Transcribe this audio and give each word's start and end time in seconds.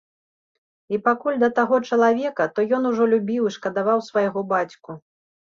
І 0.97 0.99
пакуль 1.07 1.37
да 1.43 1.49
таго 1.59 1.75
чалавека, 1.91 2.43
то 2.55 2.59
ён 2.79 2.89
ужо 2.93 3.03
любіў 3.15 3.43
і 3.51 3.55
шкадаваў 3.59 3.99
свайго 4.09 4.39
бацьку. 4.57 4.91